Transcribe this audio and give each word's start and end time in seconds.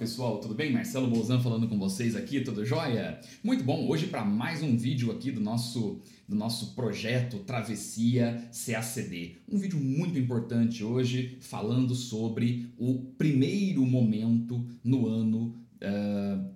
pessoal, 0.00 0.38
tudo 0.40 0.54
bem? 0.54 0.72
Marcelo 0.72 1.10
Bolzan 1.10 1.40
falando 1.40 1.68
com 1.68 1.78
vocês 1.78 2.16
aqui, 2.16 2.40
tudo 2.40 2.64
jóia? 2.64 3.20
Muito 3.44 3.62
bom, 3.62 3.86
hoje 3.86 4.06
para 4.06 4.24
mais 4.24 4.62
um 4.62 4.74
vídeo 4.74 5.12
aqui 5.12 5.30
do 5.30 5.42
nosso, 5.42 6.00
do 6.26 6.34
nosso 6.34 6.74
projeto 6.74 7.40
Travessia 7.40 8.48
CACD. 8.50 9.36
Um 9.46 9.58
vídeo 9.58 9.78
muito 9.78 10.18
importante 10.18 10.82
hoje 10.82 11.36
falando 11.42 11.94
sobre 11.94 12.72
o 12.78 13.12
primeiro 13.18 13.84
momento 13.84 14.66
no 14.82 15.06
ano 15.06 15.54
uh, 15.82 16.50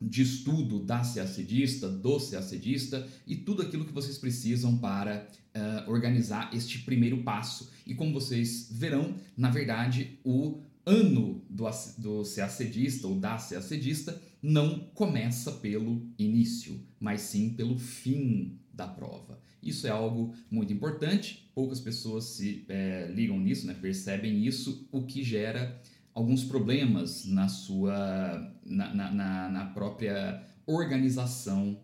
de 0.00 0.22
estudo 0.22 0.78
da 0.78 1.00
CACDista, 1.00 1.90
do 1.90 2.18
CACDista 2.18 3.06
e 3.26 3.36
tudo 3.36 3.60
aquilo 3.60 3.84
que 3.84 3.92
vocês 3.92 4.16
precisam 4.16 4.78
para 4.78 5.28
uh, 5.54 5.90
organizar 5.90 6.48
este 6.54 6.78
primeiro 6.78 7.22
passo. 7.22 7.70
E 7.86 7.94
como 7.94 8.14
vocês 8.14 8.68
verão, 8.72 9.16
na 9.36 9.50
verdade, 9.50 10.18
o 10.24 10.62
ano 10.86 11.44
do, 11.50 11.64
do 11.98 12.22
CACDista 12.22 13.08
ou 13.08 13.18
da 13.18 13.36
CACDista 13.36 14.22
não 14.40 14.78
começa 14.94 15.50
pelo 15.52 16.08
início, 16.16 16.80
mas 17.00 17.22
sim 17.22 17.50
pelo 17.50 17.76
fim 17.76 18.58
da 18.72 18.86
prova. 18.86 19.40
Isso 19.60 19.86
é 19.86 19.90
algo 19.90 20.32
muito 20.48 20.72
importante, 20.72 21.50
poucas 21.52 21.80
pessoas 21.80 22.24
se 22.24 22.64
é, 22.68 23.10
ligam 23.12 23.40
nisso, 23.40 23.66
né, 23.66 23.74
percebem 23.74 24.46
isso, 24.46 24.86
o 24.92 25.02
que 25.02 25.24
gera 25.24 25.82
alguns 26.14 26.44
problemas 26.44 27.24
na 27.26 27.48
sua 27.48 28.54
na, 28.64 28.94
na, 28.94 29.50
na 29.50 29.64
própria 29.66 30.42
organização 30.66 31.80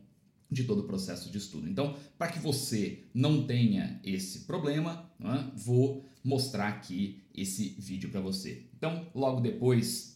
de 0.53 0.65
todo 0.65 0.81
o 0.81 0.87
processo 0.87 1.31
de 1.31 1.39
estudo. 1.39 1.69
Então, 1.69 1.97
para 2.19 2.31
que 2.31 2.39
você 2.39 3.05
não 3.15 3.45
tenha 3.47 4.01
esse 4.05 4.41
problema, 4.41 5.11
né, 5.19 5.51
vou 5.57 6.05
mostrar 6.23 6.69
aqui 6.69 7.23
esse 7.35 7.75
vídeo 7.79 8.11
para 8.11 8.21
você. 8.21 8.67
Então, 8.77 9.07
logo 9.15 9.41
depois 9.41 10.13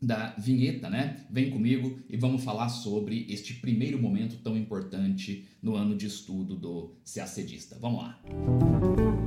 da 0.00 0.30
vinheta, 0.38 0.88
né? 0.88 1.26
Vem 1.28 1.50
comigo 1.50 1.98
e 2.08 2.16
vamos 2.16 2.44
falar 2.44 2.68
sobre 2.68 3.26
este 3.28 3.54
primeiro 3.54 4.00
momento 4.00 4.36
tão 4.36 4.56
importante 4.56 5.48
no 5.60 5.74
ano 5.74 5.96
de 5.96 6.06
estudo 6.06 6.54
do 6.54 6.94
CACDista. 7.04 7.76
Vamos 7.80 8.02
lá. 8.02 8.20
Música 8.30 9.17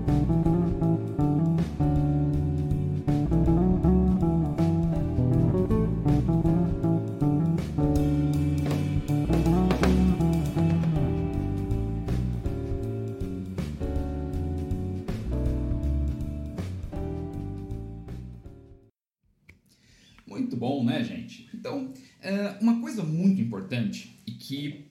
importante 23.42 24.22
e 24.26 24.32
que 24.32 24.86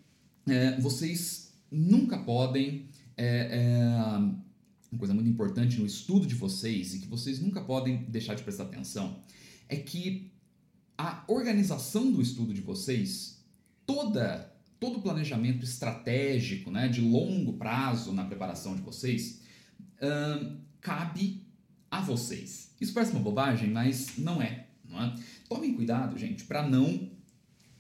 é, 0.49 0.81
vocês 0.81 1.53
nunca 1.71 2.19
podem. 2.19 2.88
É, 3.16 3.49
uma 4.91 4.99
coisa 4.99 5.15
muito 5.15 5.31
importante 5.31 5.78
no 5.78 5.87
estudo 5.87 6.27
de 6.27 6.34
vocês 6.34 6.94
e 6.94 6.99
que 6.99 7.06
vocês 7.06 7.38
nunca 7.38 7.61
podem 7.61 8.05
deixar 8.09 8.34
de 8.34 8.43
prestar 8.43 8.65
atenção 8.65 9.22
é 9.69 9.77
que 9.77 10.33
a 10.99 11.22
organização 11.28 12.11
do 12.11 12.21
estudo 12.21 12.53
de 12.53 12.61
vocês, 12.61 13.44
toda 13.87 14.50
todo 14.81 14.99
o 14.99 15.03
planejamento 15.03 15.62
estratégico, 15.62 16.71
né, 16.71 16.88
de 16.88 17.03
longo 17.03 17.53
prazo 17.53 18.12
na 18.12 18.25
preparação 18.25 18.75
de 18.75 18.81
vocês, 18.81 19.43
cabe 20.81 21.43
a 21.91 22.00
vocês. 22.00 22.75
Isso 22.81 22.94
parece 22.94 23.12
uma 23.12 23.21
bobagem, 23.21 23.71
mas 23.71 24.17
não 24.17 24.41
é. 24.41 24.69
Não 24.88 25.00
é? 25.00 25.15
Tomem 25.49 25.75
cuidado, 25.75 26.19
gente, 26.19 26.44
para 26.44 26.67
não 26.67 27.11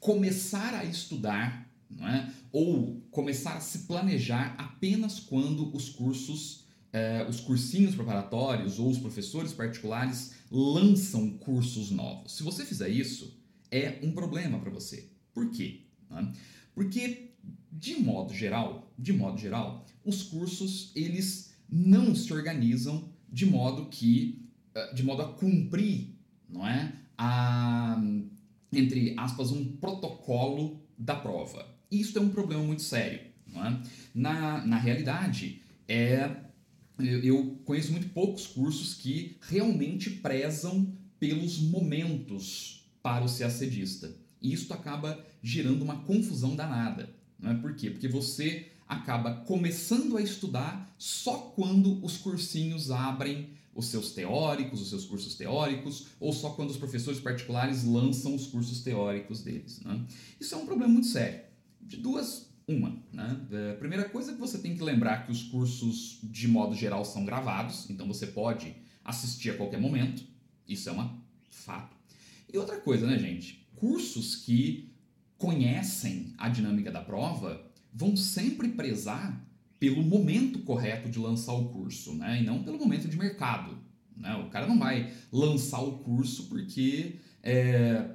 começar 0.00 0.74
a 0.74 0.84
estudar 0.84 1.70
é? 2.00 2.30
ou 2.50 3.00
começar 3.10 3.56
a 3.56 3.60
se 3.60 3.80
planejar 3.80 4.54
apenas 4.56 5.20
quando 5.20 5.74
os 5.76 5.90
cursos, 5.90 6.64
eh, 6.92 7.26
os 7.28 7.40
cursinhos 7.40 7.94
preparatórios 7.94 8.78
ou 8.78 8.90
os 8.90 8.98
professores 8.98 9.52
particulares 9.52 10.32
lançam 10.50 11.30
cursos 11.38 11.90
novos. 11.90 12.32
Se 12.36 12.42
você 12.42 12.64
fizer 12.64 12.88
isso, 12.88 13.36
é 13.70 13.98
um 14.02 14.12
problema 14.12 14.58
para 14.58 14.70
você. 14.70 15.08
Por 15.34 15.50
quê? 15.50 15.82
É? 16.10 16.26
Porque 16.74 17.30
de 17.70 18.00
modo 18.00 18.34
geral, 18.34 18.92
de 18.98 19.12
modo 19.12 19.38
geral, 19.38 19.86
os 20.04 20.22
cursos 20.22 20.90
eles 20.94 21.54
não 21.68 22.14
se 22.14 22.32
organizam 22.32 23.08
de 23.32 23.46
modo 23.46 23.86
que, 23.86 24.44
eh, 24.74 24.94
de 24.94 25.02
modo 25.02 25.22
a 25.22 25.32
cumprir, 25.32 26.16
não 26.48 26.66
é, 26.66 26.92
a, 27.16 28.02
entre 28.72 29.14
aspas, 29.16 29.50
um 29.50 29.64
protocolo 29.76 30.80
da 30.96 31.16
prova. 31.16 31.66
Isso 31.90 32.18
é 32.18 32.20
um 32.20 32.28
problema 32.28 32.62
muito 32.62 32.82
sério. 32.82 33.20
Não 33.46 33.66
é? 33.66 33.82
na, 34.14 34.64
na 34.64 34.78
realidade, 34.78 35.60
é, 35.88 36.30
eu 36.98 37.58
conheço 37.64 37.90
muito 37.90 38.08
poucos 38.10 38.46
cursos 38.46 38.94
que 38.94 39.36
realmente 39.40 40.10
prezam 40.10 40.92
pelos 41.18 41.58
momentos 41.58 42.88
para 43.02 43.24
o 43.24 43.28
CACDista. 43.28 44.14
E 44.40 44.52
isso 44.52 44.72
acaba 44.72 45.24
gerando 45.42 45.82
uma 45.82 46.02
confusão 46.02 46.54
danada. 46.54 47.10
Não 47.38 47.50
é? 47.50 47.54
Por 47.54 47.74
quê? 47.74 47.90
Porque 47.90 48.08
você 48.08 48.68
acaba 48.86 49.34
começando 49.34 50.16
a 50.16 50.22
estudar 50.22 50.94
só 50.98 51.36
quando 51.54 52.04
os 52.04 52.16
cursinhos 52.16 52.90
abrem 52.90 53.50
os 53.74 53.86
seus 53.86 54.12
teóricos, 54.12 54.80
os 54.80 54.88
seus 54.88 55.04
cursos 55.04 55.34
teóricos, 55.34 56.08
ou 56.18 56.32
só 56.32 56.50
quando 56.50 56.70
os 56.70 56.76
professores 56.76 57.20
particulares 57.20 57.84
lançam 57.84 58.34
os 58.34 58.46
cursos 58.46 58.82
teóricos 58.82 59.42
deles. 59.42 59.80
Né? 59.80 60.04
Isso 60.40 60.54
é 60.54 60.58
um 60.58 60.66
problema 60.66 60.92
muito 60.92 61.06
sério. 61.06 61.40
De 61.80 61.96
duas, 61.96 62.50
uma. 62.66 62.90
Né? 63.12 63.46
A 63.50 63.56
é, 63.56 63.72
primeira 63.74 64.08
coisa 64.08 64.32
é 64.32 64.34
que 64.34 64.40
você 64.40 64.58
tem 64.58 64.76
que 64.76 64.82
lembrar 64.82 65.24
que 65.24 65.32
os 65.32 65.44
cursos, 65.44 66.18
de 66.22 66.48
modo 66.48 66.74
geral, 66.74 67.04
são 67.04 67.24
gravados, 67.24 67.88
então 67.90 68.06
você 68.06 68.26
pode 68.26 68.74
assistir 69.04 69.50
a 69.50 69.56
qualquer 69.56 69.80
momento. 69.80 70.24
Isso 70.68 70.88
é 70.88 70.92
um 70.92 71.18
fato. 71.48 71.96
E 72.52 72.58
outra 72.58 72.78
coisa, 72.80 73.06
né, 73.06 73.18
gente? 73.18 73.66
Cursos 73.76 74.36
que 74.36 74.92
conhecem 75.38 76.34
a 76.36 76.48
dinâmica 76.48 76.90
da 76.90 77.00
prova 77.00 77.70
vão 77.92 78.16
sempre 78.16 78.68
prezar 78.68 79.42
pelo 79.80 80.02
momento 80.02 80.58
correto 80.60 81.08
de 81.08 81.18
lançar 81.18 81.54
o 81.54 81.70
curso, 81.70 82.14
né? 82.14 82.42
E 82.42 82.44
não 82.44 82.62
pelo 82.62 82.78
momento 82.78 83.08
de 83.08 83.16
mercado. 83.16 83.78
Né? 84.14 84.36
O 84.36 84.50
cara 84.50 84.66
não 84.66 84.78
vai 84.78 85.10
lançar 85.32 85.80
o 85.80 85.98
curso 86.00 86.44
porque 86.50 87.16
é, 87.42 88.10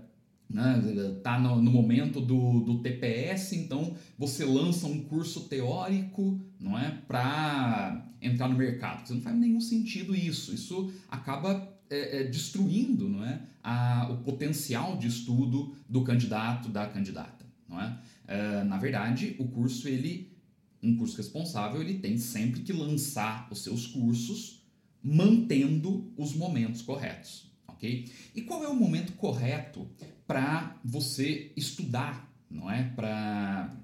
né, 0.48 0.80
tá 1.24 1.40
no, 1.40 1.60
no, 1.60 1.72
momento 1.72 2.22
do, 2.22 2.60
do 2.60 2.80
TPS, 2.84 3.54
então 3.54 3.96
você 4.16 4.46
lança 4.46 4.86
um 4.86 5.04
curso 5.06 5.50
teórico, 5.50 6.40
não 6.60 6.78
é, 6.78 6.92
para 7.08 8.08
entrar 8.22 8.48
no 8.48 8.56
mercado. 8.56 9.08
Você 9.08 9.16
não 9.16 9.22
faz 9.22 9.36
nenhum 9.36 9.60
sentido 9.60 10.16
isso. 10.16 10.54
Isso 10.54 10.94
acaba 11.10 11.68
é, 11.90 12.22
é, 12.22 12.24
destruindo, 12.26 13.10
não 13.10 13.26
é, 13.26 13.42
a, 13.64 14.08
o 14.12 14.18
potencial 14.18 14.98
de 14.98 15.08
estudo 15.08 15.76
do 15.90 16.04
candidato, 16.04 16.70
da 16.70 16.86
candidata, 16.86 17.44
não 17.68 17.82
é? 17.82 17.98
é 18.28 18.64
na 18.64 18.78
verdade, 18.78 19.36
o 19.40 19.48
curso 19.48 19.88
ele 19.88 20.35
um 20.86 20.96
curso 20.98 21.18
responsável 21.18 21.82
ele 21.82 22.00
tem 22.00 22.18
sempre 22.18 22.62
que 22.62 22.72
lançar 22.72 23.48
os 23.52 23.64
seus 23.64 23.88
cursos 23.88 24.64
mantendo 25.04 26.12
os 26.18 26.34
momentos 26.34 26.82
corretos, 26.82 27.52
ok? 27.68 28.12
E 28.34 28.42
qual 28.42 28.64
é 28.64 28.68
o 28.68 28.76
momento 28.76 29.14
correto 29.14 29.88
para 30.26 30.80
você 30.84 31.52
estudar, 31.56 32.32
não 32.50 32.70
é? 32.70 32.84
Para 32.96 33.76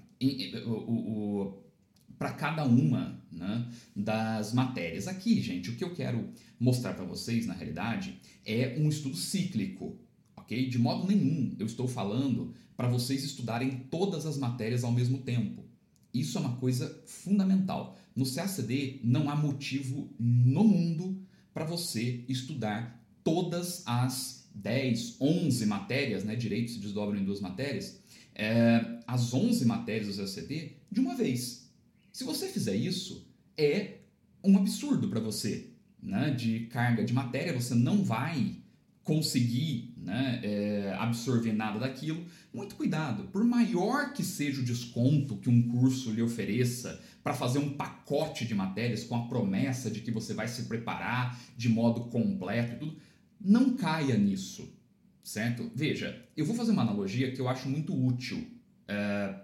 para 2.18 2.32
cada 2.34 2.64
uma 2.64 3.20
né, 3.32 3.68
das 3.96 4.52
matérias. 4.52 5.08
Aqui, 5.08 5.42
gente, 5.42 5.70
o 5.70 5.76
que 5.76 5.82
eu 5.82 5.92
quero 5.92 6.28
mostrar 6.58 6.94
para 6.94 7.04
vocês, 7.04 7.46
na 7.46 7.52
realidade, 7.52 8.20
é 8.46 8.76
um 8.78 8.88
estudo 8.88 9.16
cíclico, 9.16 9.98
ok? 10.36 10.68
De 10.68 10.78
modo 10.78 11.08
nenhum 11.08 11.56
eu 11.58 11.66
estou 11.66 11.88
falando 11.88 12.54
para 12.76 12.86
vocês 12.86 13.24
estudarem 13.24 13.70
todas 13.90 14.24
as 14.24 14.38
matérias 14.38 14.84
ao 14.84 14.92
mesmo 14.92 15.18
tempo. 15.18 15.64
Isso 16.12 16.36
é 16.36 16.40
uma 16.40 16.56
coisa 16.56 17.02
fundamental. 17.06 17.98
No 18.14 18.30
CACD 18.30 19.00
não 19.02 19.30
há 19.30 19.36
motivo 19.36 20.10
no 20.18 20.64
mundo 20.64 21.20
para 21.54 21.64
você 21.64 22.24
estudar 22.28 23.02
todas 23.24 23.82
as 23.86 24.48
10, 24.54 25.16
11 25.20 25.66
matérias, 25.66 26.24
né? 26.24 26.36
Direito 26.36 26.72
se 26.72 26.78
desdobram 26.78 27.18
em 27.18 27.24
duas 27.24 27.40
matérias, 27.40 28.00
é, 28.34 28.98
as 29.06 29.32
11 29.32 29.64
matérias 29.64 30.16
do 30.16 30.22
CACD 30.22 30.72
de 30.90 31.00
uma 31.00 31.14
vez. 31.14 31.70
Se 32.12 32.24
você 32.24 32.48
fizer 32.48 32.76
isso, 32.76 33.26
é 33.56 33.98
um 34.44 34.56
absurdo 34.58 35.08
para 35.08 35.20
você, 35.20 35.70
né? 36.02 36.30
De 36.30 36.66
carga 36.66 37.04
de 37.04 37.12
matéria, 37.12 37.58
você 37.58 37.74
não 37.74 38.04
vai 38.04 38.56
conseguir 39.02 39.91
né, 40.02 40.40
é, 40.42 40.96
absorver 40.98 41.52
nada 41.52 41.78
daquilo. 41.78 42.24
Muito 42.52 42.74
cuidado, 42.74 43.24
por 43.24 43.44
maior 43.44 44.12
que 44.12 44.22
seja 44.22 44.60
o 44.60 44.64
desconto 44.64 45.36
que 45.36 45.48
um 45.48 45.62
curso 45.68 46.10
lhe 46.10 46.20
ofereça 46.20 47.00
para 47.22 47.32
fazer 47.32 47.58
um 47.58 47.70
pacote 47.70 48.44
de 48.44 48.54
matérias 48.54 49.04
com 49.04 49.16
a 49.16 49.26
promessa 49.28 49.90
de 49.90 50.00
que 50.00 50.10
você 50.10 50.34
vai 50.34 50.48
se 50.48 50.64
preparar 50.64 51.38
de 51.56 51.68
modo 51.68 52.02
completo 52.06 52.74
e 52.74 52.78
tudo, 52.78 52.96
não 53.40 53.74
caia 53.76 54.16
nisso, 54.16 54.76
certo? 55.22 55.70
Veja, 55.74 56.24
eu 56.36 56.44
vou 56.44 56.54
fazer 56.54 56.72
uma 56.72 56.82
analogia 56.82 57.32
que 57.32 57.40
eu 57.40 57.48
acho 57.48 57.68
muito 57.68 57.94
útil 57.94 58.46
é, 58.88 59.34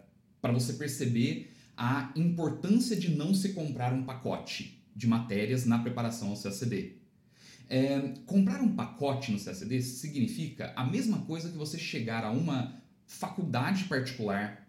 para 0.40 0.52
você 0.52 0.74
perceber 0.74 1.52
a 1.76 2.12
importância 2.16 2.96
de 2.96 3.10
não 3.10 3.32
se 3.32 3.50
comprar 3.50 3.92
um 3.92 4.02
pacote 4.02 4.82
de 4.94 5.06
matérias 5.06 5.64
na 5.64 5.78
preparação 5.78 6.30
ao 6.30 6.36
CACD. 6.36 6.97
É, 7.70 8.14
comprar 8.24 8.62
um 8.62 8.74
pacote 8.74 9.30
no 9.30 9.38
CACD 9.38 9.82
significa 9.82 10.72
a 10.74 10.84
mesma 10.84 11.18
coisa 11.22 11.50
que 11.50 11.56
você 11.56 11.78
chegar 11.78 12.24
a 12.24 12.30
uma 12.30 12.80
faculdade 13.06 13.84
particular, 13.84 14.66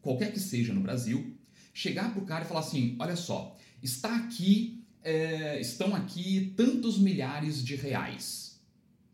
qualquer 0.00 0.32
que 0.32 0.40
seja 0.40 0.72
no 0.72 0.80
Brasil, 0.80 1.36
chegar 1.74 2.12
para 2.12 2.22
o 2.22 2.26
cara 2.26 2.44
e 2.44 2.48
falar 2.48 2.60
assim: 2.60 2.96
olha 2.98 3.16
só, 3.16 3.58
está 3.82 4.16
aqui, 4.16 4.84
é, 5.02 5.60
estão 5.60 5.94
aqui 5.94 6.54
tantos 6.56 6.98
milhares 6.98 7.64
de 7.64 7.74
reais, 7.76 8.60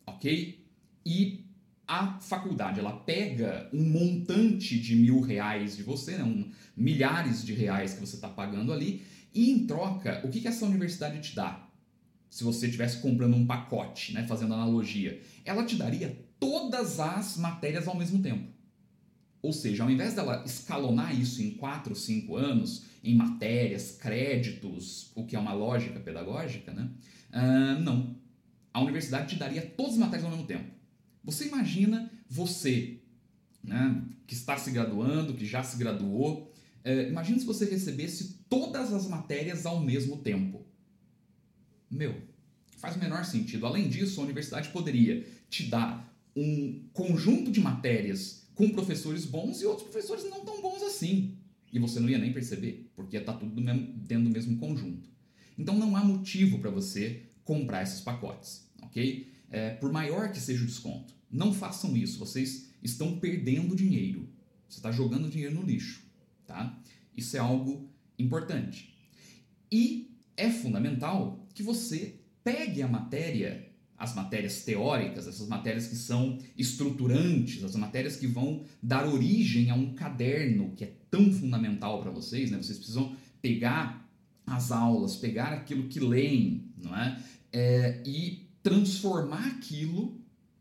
ok? 0.06 0.64
E 1.04 1.44
a 1.86 2.18
faculdade 2.18 2.80
ela 2.80 2.92
pega 2.92 3.70
um 3.72 3.88
montante 3.88 4.78
de 4.78 4.96
mil 4.96 5.20
reais 5.20 5.76
de 5.76 5.82
você, 5.82 6.16
né, 6.16 6.24
um, 6.24 6.50
milhares 6.76 7.44
de 7.44 7.54
reais 7.54 7.94
que 7.94 8.00
você 8.00 8.16
está 8.16 8.28
pagando 8.28 8.72
ali, 8.72 9.02
e 9.32 9.50
em 9.50 9.66
troca, 9.66 10.20
o 10.24 10.28
que, 10.28 10.40
que 10.40 10.48
essa 10.48 10.64
universidade 10.64 11.20
te 11.20 11.36
dá? 11.36 11.65
Se 12.36 12.44
você 12.44 12.66
estivesse 12.66 12.98
comprando 12.98 13.34
um 13.34 13.46
pacote, 13.46 14.12
né, 14.12 14.26
fazendo 14.26 14.52
analogia, 14.52 15.22
ela 15.42 15.64
te 15.64 15.74
daria 15.74 16.22
todas 16.38 17.00
as 17.00 17.38
matérias 17.38 17.88
ao 17.88 17.96
mesmo 17.96 18.22
tempo. 18.22 18.52
Ou 19.40 19.54
seja, 19.54 19.82
ao 19.82 19.90
invés 19.90 20.12
dela 20.12 20.42
escalonar 20.44 21.18
isso 21.18 21.40
em 21.42 21.52
4, 21.52 21.96
5 21.96 22.36
anos, 22.36 22.84
em 23.02 23.14
matérias, 23.14 23.92
créditos, 23.92 25.12
o 25.14 25.24
que 25.24 25.34
é 25.34 25.38
uma 25.38 25.54
lógica 25.54 25.98
pedagógica, 25.98 26.74
né? 26.74 26.90
Uh, 27.32 27.80
não. 27.80 28.14
A 28.70 28.82
universidade 28.82 29.30
te 29.30 29.38
daria 29.38 29.62
todas 29.62 29.92
as 29.94 29.98
matérias 29.98 30.24
ao 30.26 30.30
mesmo 30.30 30.46
tempo. 30.46 30.70
Você 31.24 31.46
imagina 31.46 32.12
você, 32.28 33.00
né, 33.64 34.04
que 34.26 34.34
está 34.34 34.58
se 34.58 34.70
graduando, 34.70 35.32
que 35.32 35.46
já 35.46 35.62
se 35.62 35.78
graduou, 35.78 36.52
uh, 36.84 37.08
imagina 37.08 37.38
se 37.38 37.46
você 37.46 37.64
recebesse 37.64 38.40
todas 38.46 38.92
as 38.92 39.08
matérias 39.08 39.64
ao 39.64 39.80
mesmo 39.80 40.18
tempo. 40.18 40.66
Meu, 41.90 42.14
faz 42.78 42.96
o 42.96 42.98
menor 42.98 43.24
sentido. 43.24 43.66
Além 43.66 43.88
disso, 43.88 44.20
a 44.20 44.24
universidade 44.24 44.68
poderia 44.70 45.26
te 45.48 45.64
dar 45.64 46.12
um 46.34 46.82
conjunto 46.92 47.50
de 47.50 47.60
matérias 47.60 48.46
com 48.54 48.70
professores 48.70 49.24
bons 49.24 49.60
e 49.60 49.66
outros 49.66 49.88
professores 49.88 50.24
não 50.24 50.44
tão 50.44 50.60
bons 50.60 50.82
assim. 50.82 51.36
E 51.72 51.78
você 51.78 52.00
não 52.00 52.08
ia 52.08 52.18
nem 52.18 52.32
perceber, 52.32 52.90
porque 52.94 53.16
ia 53.16 53.20
estar 53.20 53.34
tá 53.34 53.38
tudo 53.38 53.60
dentro 53.60 54.24
do 54.24 54.30
mesmo 54.30 54.56
conjunto. 54.58 55.08
Então 55.58 55.76
não 55.76 55.96
há 55.96 56.04
motivo 56.04 56.58
para 56.58 56.70
você 56.70 57.22
comprar 57.44 57.82
esses 57.82 58.00
pacotes, 58.00 58.66
ok? 58.82 59.30
É, 59.50 59.70
por 59.70 59.92
maior 59.92 60.32
que 60.32 60.40
seja 60.40 60.62
o 60.62 60.66
desconto, 60.66 61.14
não 61.30 61.52
façam 61.52 61.96
isso. 61.96 62.18
Vocês 62.18 62.70
estão 62.82 63.18
perdendo 63.18 63.76
dinheiro. 63.76 64.28
Você 64.68 64.78
está 64.78 64.90
jogando 64.90 65.28
dinheiro 65.28 65.54
no 65.54 65.62
lixo, 65.62 66.02
tá? 66.46 66.78
Isso 67.16 67.36
é 67.36 67.40
algo 67.40 67.88
importante. 68.18 68.94
E 69.70 70.10
é 70.36 70.50
fundamental 70.50 71.45
que 71.56 71.62
você 71.62 72.20
pegue 72.44 72.82
a 72.82 72.86
matéria 72.88 73.66
as 73.98 74.14
matérias 74.14 74.62
teóricas, 74.62 75.26
essas 75.26 75.48
matérias 75.48 75.86
que 75.86 75.96
são 75.96 76.38
estruturantes, 76.56 77.64
as 77.64 77.74
matérias 77.76 78.16
que 78.16 78.26
vão 78.26 78.62
dar 78.82 79.06
origem 79.06 79.70
a 79.70 79.74
um 79.74 79.94
caderno 79.94 80.74
que 80.76 80.84
é 80.84 80.92
tão 81.10 81.32
fundamental 81.32 82.02
para 82.02 82.10
vocês, 82.10 82.50
né? 82.50 82.58
Vocês 82.58 82.76
precisam 82.76 83.16
pegar 83.40 84.06
as 84.46 84.70
aulas, 84.70 85.16
pegar 85.16 85.52
aquilo 85.54 85.88
que 85.88 85.98
leem, 85.98 86.66
não 86.76 86.94
é? 86.94 87.18
é 87.50 88.02
e 88.04 88.46
transformar 88.62 89.46
aquilo 89.46 90.20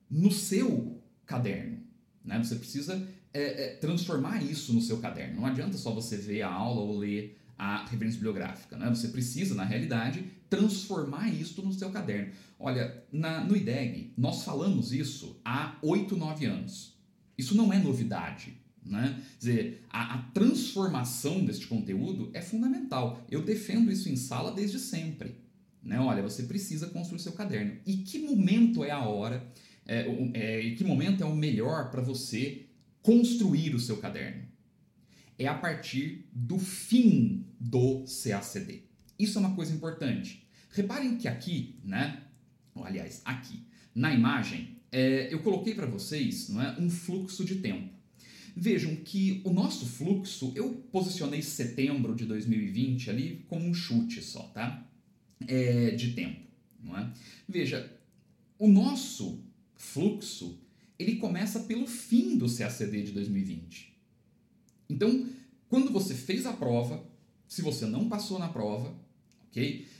no 0.09 0.31
seu 0.31 1.01
caderno, 1.25 1.79
né? 2.23 2.41
Você 2.41 2.55
precisa 2.55 3.05
é, 3.33 3.65
é, 3.65 3.75
transformar 3.75 4.41
isso 4.41 4.71
no 4.71 4.79
seu 4.79 4.99
caderno. 4.99 5.41
Não 5.41 5.45
adianta 5.45 5.77
só 5.77 5.91
você 5.91 6.15
ver 6.15 6.43
a 6.43 6.49
aula 6.49 6.79
ou 6.79 6.97
ler 6.97 7.37
a 7.57 7.85
referência 7.85 8.17
bibliográfica. 8.17 8.77
Né? 8.77 8.89
Você 8.89 9.09
precisa, 9.09 9.55
na 9.55 9.63
realidade, 9.63 10.25
transformar 10.55 11.29
isso 11.29 11.61
no 11.61 11.73
seu 11.73 11.89
caderno. 11.89 12.33
Olha, 12.59 13.03
na, 13.11 13.43
no 13.43 13.55
IDEG, 13.55 14.13
nós 14.17 14.43
falamos 14.43 14.91
isso 14.91 15.39
há 15.43 15.77
8, 15.81 16.15
9 16.15 16.45
anos. 16.45 16.97
Isso 17.37 17.55
não 17.55 17.71
é 17.71 17.79
novidade. 17.79 18.53
Né? 18.85 19.21
Quer 19.31 19.37
dizer, 19.39 19.85
a, 19.89 20.15
a 20.15 20.17
transformação 20.31 21.43
deste 21.43 21.67
conteúdo 21.67 22.29
é 22.33 22.41
fundamental. 22.41 23.25
Eu 23.29 23.43
defendo 23.43 23.91
isso 23.91 24.09
em 24.09 24.15
sala 24.15 24.51
desde 24.51 24.79
sempre. 24.79 25.35
Né? 25.83 25.99
Olha, 25.99 26.21
você 26.21 26.43
precisa 26.43 26.87
construir 26.87 27.19
seu 27.19 27.33
caderno. 27.33 27.77
E 27.85 27.97
que 27.97 28.19
momento 28.19 28.83
é 28.83 28.91
a 28.91 29.05
hora, 29.05 29.45
é, 29.85 30.05
é, 30.33 30.61
e 30.61 30.75
que 30.75 30.83
momento 30.83 31.23
é 31.23 31.25
o 31.25 31.35
melhor 31.35 31.91
para 31.91 32.01
você 32.01 32.65
construir 33.01 33.75
o 33.75 33.79
seu 33.79 33.97
caderno? 33.97 34.55
é 35.37 35.47
a 35.47 35.53
partir 35.53 36.27
do 36.31 36.57
fim 36.57 37.45
do 37.59 38.03
CACD. 38.05 38.83
Isso 39.17 39.37
é 39.37 39.41
uma 39.41 39.55
coisa 39.55 39.73
importante. 39.73 40.44
Reparem 40.75 41.17
que 41.17 41.25
aqui, 41.25 41.75
né? 41.85 42.21
aliás, 42.83 43.21
aqui, 43.23 43.63
na 43.95 44.13
imagem, 44.13 44.75
é, 44.91 45.33
eu 45.33 45.39
coloquei 45.39 45.73
para 45.73 45.85
vocês 45.85 46.49
não 46.49 46.61
é, 46.61 46.77
um 46.77 46.89
fluxo 46.89 47.45
de 47.45 47.55
tempo. 47.55 47.95
Vejam 48.53 48.93
que 48.97 49.41
o 49.45 49.53
nosso 49.53 49.85
fluxo, 49.85 50.51
eu 50.53 50.73
posicionei 50.91 51.41
setembro 51.41 52.13
de 52.13 52.25
2020 52.25 53.09
ali 53.09 53.45
como 53.47 53.65
um 53.65 53.73
chute 53.73 54.21
só, 54.21 54.43
tá? 54.49 54.85
É, 55.47 55.91
de 55.91 56.11
tempo, 56.11 56.41
não 56.83 56.97
é? 56.97 57.09
Veja, 57.47 57.89
o 58.59 58.67
nosso 58.67 59.45
fluxo, 59.77 60.59
ele 60.99 61.15
começa 61.15 61.61
pelo 61.61 61.87
fim 61.87 62.37
do 62.37 62.53
CACD 62.53 63.03
de 63.03 63.11
2020. 63.13 63.93
Então, 64.89 65.25
quando 65.69 65.89
você 65.89 66.13
fez 66.13 66.45
a 66.45 66.51
prova, 66.51 67.05
se 67.47 67.61
você 67.61 67.85
não 67.85 68.09
passou 68.09 68.37
na 68.37 68.49
prova, 68.49 68.93
ok? 69.47 69.94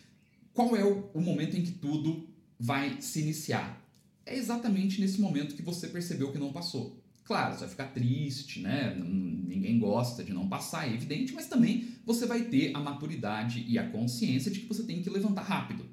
Qual 0.55 0.73
é 0.73 0.83
o, 0.85 1.11
o 1.13 1.21
momento 1.21 1.57
em 1.57 1.61
que 1.61 1.73
tudo 1.73 2.27
vai 2.57 3.01
se 3.01 3.21
iniciar? 3.21 3.85
É 4.25 4.35
exatamente 4.35 5.01
nesse 5.01 5.19
momento 5.19 5.53
que 5.53 5.61
você 5.61 5.89
percebeu 5.89 6.31
que 6.31 6.39
não 6.39 6.53
passou. 6.53 7.03
Claro, 7.25 7.53
você 7.53 7.59
vai 7.59 7.69
ficar 7.69 7.87
triste, 7.87 8.61
né? 8.61 8.95
Ninguém 8.95 9.77
gosta 9.77 10.23
de 10.23 10.31
não 10.31 10.47
passar, 10.47 10.89
é 10.89 10.93
evidente, 10.93 11.33
mas 11.33 11.47
também 11.47 11.89
você 12.05 12.25
vai 12.25 12.43
ter 12.43 12.73
a 12.73 12.79
maturidade 12.79 13.65
e 13.67 13.77
a 13.77 13.89
consciência 13.89 14.49
de 14.49 14.61
que 14.61 14.67
você 14.67 14.83
tem 14.83 15.01
que 15.01 15.09
levantar 15.09 15.41
rápido. 15.41 15.89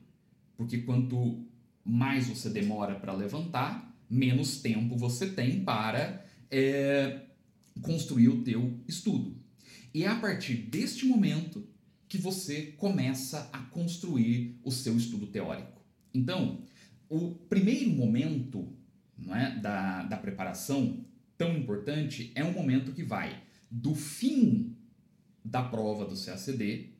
Porque 0.56 0.78
quanto 0.78 1.44
mais 1.84 2.28
você 2.28 2.48
demora 2.48 2.94
para 2.94 3.12
levantar, 3.12 3.92
menos 4.08 4.60
tempo 4.60 4.96
você 4.96 5.26
tem 5.26 5.64
para 5.64 6.24
é, 6.48 7.22
construir 7.80 8.28
o 8.28 8.44
teu 8.44 8.78
estudo. 8.86 9.36
E 9.92 10.04
é 10.04 10.06
a 10.06 10.16
partir 10.16 10.54
deste 10.54 11.04
momento 11.04 11.66
que 12.12 12.18
você 12.18 12.74
começa 12.76 13.48
a 13.54 13.58
construir 13.58 14.60
o 14.62 14.70
seu 14.70 14.98
estudo 14.98 15.28
teórico. 15.28 15.80
Então, 16.12 16.60
o 17.08 17.30
primeiro 17.30 17.88
momento 17.88 18.68
é, 19.30 19.58
da, 19.58 20.02
da 20.02 20.18
preparação 20.18 21.06
tão 21.38 21.56
importante 21.56 22.30
é 22.34 22.44
um 22.44 22.52
momento 22.52 22.92
que 22.92 23.02
vai 23.02 23.42
do 23.70 23.94
fim 23.94 24.76
da 25.42 25.62
prova 25.62 26.04
do 26.04 26.14
CACD 26.14 26.90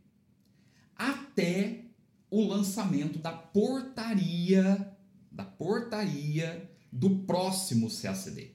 até 0.96 1.84
o 2.30 2.46
lançamento 2.46 3.18
da 3.18 3.32
portaria 3.32 4.96
da 5.30 5.44
portaria 5.44 6.70
do 6.90 7.18
próximo 7.26 7.90
CACD. 7.90 8.52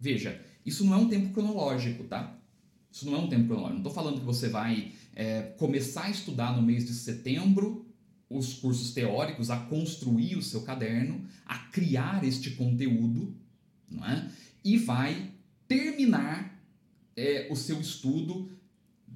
Veja, 0.00 0.42
isso 0.64 0.86
não 0.86 0.94
é 0.94 0.96
um 0.96 1.08
tempo 1.10 1.34
cronológico, 1.34 2.04
tá? 2.04 2.34
Isso 2.90 3.04
não 3.04 3.14
é 3.14 3.18
um 3.18 3.28
tempo 3.28 3.44
cronológico. 3.48 3.74
Não 3.74 3.90
estou 3.90 3.92
falando 3.92 4.20
que 4.20 4.24
você 4.24 4.48
vai 4.48 4.94
é, 5.16 5.42
começar 5.58 6.04
a 6.04 6.10
estudar 6.10 6.54
no 6.54 6.62
mês 6.62 6.86
de 6.86 6.92
setembro 6.92 7.86
os 8.28 8.54
cursos 8.54 8.92
teóricos, 8.92 9.50
a 9.50 9.56
construir 9.56 10.36
o 10.36 10.42
seu 10.42 10.62
caderno, 10.62 11.24
a 11.46 11.58
criar 11.58 12.22
este 12.24 12.50
conteúdo, 12.50 13.34
não 13.88 14.04
é? 14.04 14.30
E 14.62 14.76
vai 14.76 15.30
terminar 15.66 16.60
é, 17.16 17.48
o 17.50 17.56
seu 17.56 17.80
estudo 17.80 18.50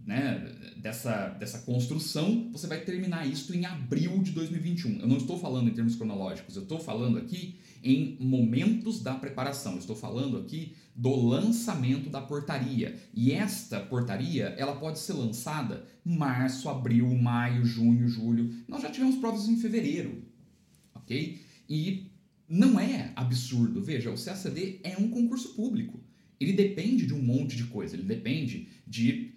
né, 0.07 0.73
dessa, 0.77 1.29
dessa 1.29 1.61
construção, 1.61 2.51
você 2.53 2.67
vai 2.67 2.81
terminar 2.81 3.27
isso 3.27 3.55
em 3.55 3.65
abril 3.67 4.23
de 4.23 4.33
2021. 4.33 5.01
Eu 5.01 5.09
não 5.09 5.17
estou 5.17 5.39
falando 5.39 5.69
em 5.69 5.75
termos 5.75 5.97
cronológicos, 5.97 6.57
eu 6.57 6.63
estou 6.63 6.81
falando 6.81 7.19
aqui 7.19 7.59
em 7.83 8.17
momentos 8.21 9.03
da 9.03 9.15
preparação. 9.15 9.73
Eu 9.73 9.79
estou 9.79 9.97
falando 9.97 10.37
aqui 10.37 10.75
do 10.95 11.15
lançamento 11.15 12.11
da 12.11 12.21
portaria. 12.21 12.99
E 13.15 13.33
esta 13.33 13.81
portaria, 13.81 14.55
ela 14.59 14.77
pode 14.77 14.99
ser 14.99 15.15
lançada 15.15 15.87
março, 16.05 16.69
abril, 16.69 17.09
maio, 17.15 17.65
junho, 17.65 18.07
julho. 18.09 18.55
Nós 18.69 18.83
já 18.83 18.91
tivemos 18.91 19.17
provas 19.17 19.49
em 19.49 19.57
fevereiro, 19.57 20.23
ok? 20.95 21.41
E 21.69 22.11
não 22.49 22.79
é 22.79 23.13
absurdo. 23.17 23.83
Veja, 23.83 24.11
o 24.11 24.23
CACD 24.23 24.81
é 24.83 24.97
um 24.99 25.09
concurso 25.09 25.55
público. 25.55 26.03
Ele 26.39 26.53
depende 26.53 27.07
de 27.07 27.15
um 27.15 27.23
monte 27.23 27.57
de 27.57 27.65
coisa. 27.65 27.95
Ele 27.95 28.03
depende 28.03 28.69
de 28.87 29.30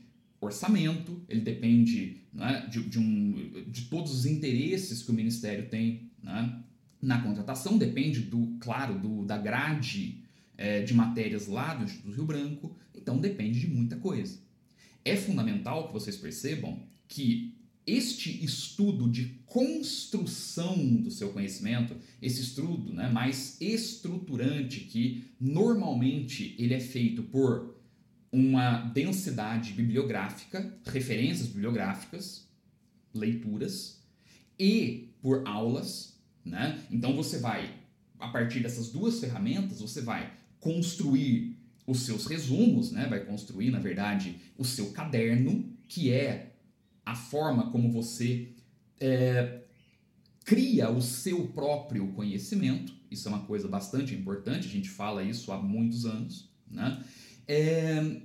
orçamento, 0.43 1.21
ele 1.27 1.41
depende 1.41 2.21
né, 2.33 2.67
de, 2.69 2.83
de, 2.83 2.99
um, 2.99 3.65
de 3.67 3.83
todos 3.85 4.11
os 4.11 4.25
interesses 4.25 5.03
que 5.03 5.11
o 5.11 5.13
Ministério 5.13 5.67
tem 5.69 6.09
né, 6.21 6.61
na 7.01 7.21
contratação, 7.21 7.77
depende 7.77 8.21
do, 8.21 8.55
claro, 8.59 8.97
do, 8.97 9.25
da 9.25 9.37
grade 9.37 10.23
é, 10.57 10.81
de 10.81 10.93
matérias 10.93 11.47
lá 11.47 11.73
do 11.73 11.83
Instituto 11.83 12.15
Rio 12.15 12.25
Branco, 12.25 12.75
então 12.95 13.17
depende 13.17 13.59
de 13.59 13.67
muita 13.67 13.97
coisa. 13.97 14.39
É 15.03 15.15
fundamental 15.15 15.87
que 15.87 15.93
vocês 15.93 16.15
percebam 16.15 16.81
que 17.07 17.53
este 17.85 18.43
estudo 18.43 19.09
de 19.09 19.25
construção 19.45 20.95
do 20.95 21.11
seu 21.11 21.33
conhecimento, 21.33 21.95
esse 22.21 22.41
estudo 22.41 22.93
né, 22.93 23.09
mais 23.09 23.59
estruturante 23.59 24.81
que 24.81 25.25
normalmente 25.39 26.55
ele 26.57 26.73
é 26.73 26.79
feito 26.79 27.23
por 27.23 27.72
uma 28.33 28.79
densidade 28.79 29.73
bibliográfica, 29.73 30.75
referências 30.87 31.47
bibliográficas, 31.47 32.47
leituras 33.13 34.01
e 34.57 35.13
por 35.21 35.47
aulas, 35.47 36.17
né? 36.43 36.83
Então 36.89 37.15
você 37.15 37.37
vai 37.37 37.71
a 38.19 38.29
partir 38.29 38.61
dessas 38.61 38.89
duas 38.89 39.19
ferramentas, 39.19 39.79
você 39.81 40.01
vai 40.01 40.33
construir 40.59 41.57
os 41.85 42.01
seus 42.01 42.25
resumos, 42.25 42.91
né? 42.91 43.05
Vai 43.07 43.23
construir, 43.23 43.69
na 43.69 43.79
verdade, 43.79 44.37
o 44.57 44.65
seu 44.65 44.91
caderno, 44.91 45.71
que 45.87 46.09
é 46.09 46.53
a 47.05 47.13
forma 47.13 47.69
como 47.69 47.91
você 47.91 48.49
é, 48.99 49.61
cria 50.43 50.89
o 50.89 51.01
seu 51.01 51.47
próprio 51.49 52.07
conhecimento. 52.13 52.93
Isso 53.11 53.27
é 53.27 53.31
uma 53.31 53.45
coisa 53.45 53.67
bastante 53.67 54.15
importante, 54.15 54.67
a 54.67 54.71
gente 54.71 54.89
fala 54.89 55.23
isso 55.23 55.51
há 55.51 55.61
muitos 55.61 56.05
anos, 56.05 56.49
né? 56.67 57.03
É, 57.47 58.21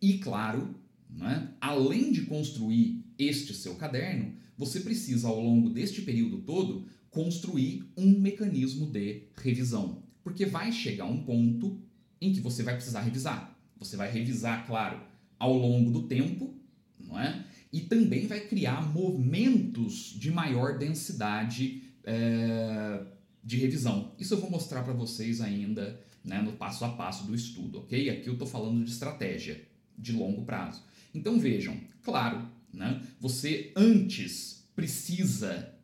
e 0.00 0.18
claro, 0.18 0.74
né, 1.10 1.50
além 1.60 2.12
de 2.12 2.22
construir 2.22 3.04
este 3.18 3.54
seu 3.54 3.74
caderno, 3.76 4.34
você 4.56 4.80
precisa, 4.80 5.28
ao 5.28 5.40
longo 5.40 5.70
deste 5.70 6.02
período 6.02 6.38
todo, 6.38 6.86
construir 7.10 7.84
um 7.96 8.18
mecanismo 8.18 8.86
de 8.86 9.24
revisão. 9.36 10.02
Porque 10.22 10.46
vai 10.46 10.72
chegar 10.72 11.04
um 11.04 11.22
ponto 11.22 11.80
em 12.20 12.32
que 12.32 12.40
você 12.40 12.62
vai 12.62 12.74
precisar 12.74 13.02
revisar. 13.02 13.58
Você 13.78 13.96
vai 13.96 14.10
revisar, 14.10 14.66
claro, 14.66 15.00
ao 15.38 15.56
longo 15.56 15.90
do 15.90 16.08
tempo, 16.08 16.54
não 16.98 17.18
é? 17.20 17.44
E 17.72 17.80
também 17.80 18.26
vai 18.26 18.40
criar 18.40 18.92
momentos 18.92 20.14
de 20.18 20.30
maior 20.30 20.78
densidade 20.78 21.82
é, 22.04 23.04
de 23.42 23.56
revisão. 23.58 24.12
Isso 24.18 24.34
eu 24.34 24.40
vou 24.40 24.50
mostrar 24.50 24.82
para 24.82 24.92
vocês 24.92 25.40
ainda 25.40 26.00
né, 26.24 26.40
no 26.40 26.52
passo 26.52 26.84
a 26.84 26.88
passo 26.88 27.26
do 27.26 27.34
estudo, 27.34 27.78
ok? 27.78 28.08
Aqui 28.10 28.28
eu 28.28 28.32
estou 28.32 28.48
falando 28.48 28.82
de 28.82 28.90
estratégia 28.90 29.62
de 29.96 30.12
longo 30.12 30.42
prazo. 30.42 30.82
Então 31.14 31.38
vejam, 31.38 31.78
claro, 32.02 32.48
né, 32.72 33.02
você 33.20 33.72
antes 33.76 34.66
precisa 34.74 35.74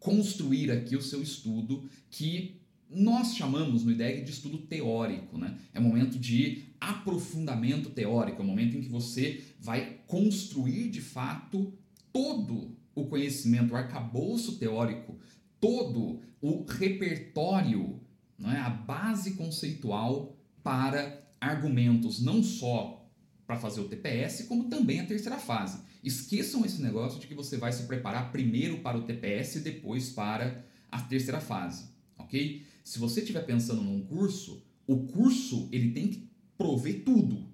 construir 0.00 0.70
aqui 0.70 0.96
o 0.96 1.02
seu 1.02 1.22
estudo 1.22 1.88
que 2.10 2.58
nós 2.90 3.36
chamamos 3.36 3.84
no 3.84 3.90
IDEG 3.90 4.24
de 4.24 4.30
estudo 4.30 4.58
teórico, 4.58 5.36
né? 5.36 5.58
É 5.74 5.80
momento 5.80 6.18
de 6.18 6.64
aprofundamento 6.80 7.90
teórico, 7.90 8.40
é 8.40 8.44
o 8.44 8.48
momento 8.48 8.76
em 8.76 8.80
que 8.80 8.88
você 8.88 9.44
vai 9.60 9.98
construir 10.06 10.88
de 10.88 11.02
fato 11.02 11.72
todo 12.12 12.76
o 12.94 13.06
conhecimento, 13.06 13.72
o 13.72 13.76
arcabouço 13.76 14.56
teórico, 14.56 15.18
todo 15.60 16.20
o 16.40 16.64
repertório 16.64 18.00
não 18.38 18.50
é? 18.52 18.60
a 18.60 18.70
base 18.70 19.32
conceitual 19.32 20.36
para 20.62 21.26
argumentos 21.40 22.20
não 22.20 22.42
só 22.42 23.10
para 23.46 23.56
fazer 23.56 23.80
o 23.80 23.88
TPS, 23.88 24.44
como 24.46 24.68
também 24.68 25.00
a 25.00 25.06
terceira 25.06 25.38
fase. 25.38 25.80
Esqueçam 26.04 26.64
esse 26.64 26.82
negócio 26.82 27.18
de 27.18 27.26
que 27.26 27.34
você 27.34 27.56
vai 27.56 27.72
se 27.72 27.84
preparar 27.84 28.30
primeiro 28.30 28.80
para 28.80 28.98
o 28.98 29.02
TPS 29.02 29.56
e 29.56 29.60
depois 29.60 30.10
para 30.10 30.64
a 30.90 31.00
terceira 31.00 31.40
fase, 31.40 31.88
ok? 32.16 32.64
Se 32.84 32.98
você 32.98 33.20
estiver 33.20 33.44
pensando 33.44 33.82
num 33.82 34.02
curso, 34.02 34.62
o 34.86 35.06
curso 35.06 35.68
ele 35.72 35.92
tem 35.92 36.08
que 36.08 36.30
prover 36.56 37.04
tudo, 37.04 37.48